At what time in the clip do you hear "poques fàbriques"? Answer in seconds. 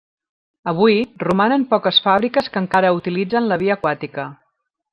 1.75-2.49